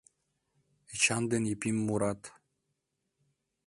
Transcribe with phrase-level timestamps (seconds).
[0.93, 2.21] Эчан ден Епим мурат: